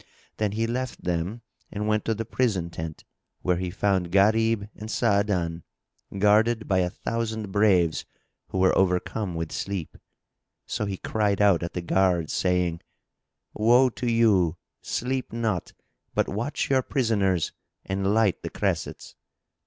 [0.37, 3.03] Then he left them and went to the prison tent,
[3.43, 5.61] where he found Gharib and Sa'adan,
[6.17, 8.03] guarded by a thousand braves,
[8.47, 9.95] who were overcome with sleep.
[10.65, 12.81] So he cried out at the guards, saying,
[13.53, 14.57] "Woe to you!
[14.81, 15.71] Sleep not;
[16.15, 17.51] but watch your prisoners
[17.85, 19.13] and light the cressets."